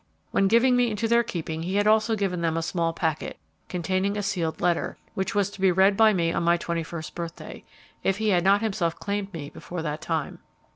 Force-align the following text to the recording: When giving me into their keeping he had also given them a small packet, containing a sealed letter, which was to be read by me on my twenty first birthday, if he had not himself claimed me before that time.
When 0.31 0.47
giving 0.47 0.75
me 0.75 0.89
into 0.89 1.07
their 1.07 1.21
keeping 1.21 1.61
he 1.61 1.75
had 1.75 1.85
also 1.85 2.15
given 2.15 2.41
them 2.41 2.57
a 2.57 2.63
small 2.63 2.91
packet, 2.91 3.37
containing 3.69 4.17
a 4.17 4.23
sealed 4.23 4.59
letter, 4.59 4.97
which 5.13 5.35
was 5.35 5.51
to 5.51 5.61
be 5.61 5.71
read 5.71 5.95
by 5.95 6.11
me 6.11 6.33
on 6.33 6.41
my 6.41 6.57
twenty 6.57 6.81
first 6.81 7.13
birthday, 7.13 7.63
if 8.01 8.17
he 8.17 8.29
had 8.29 8.43
not 8.43 8.63
himself 8.63 8.95
claimed 8.99 9.31
me 9.31 9.51
before 9.51 9.83
that 9.83 10.01
time. 10.01 10.39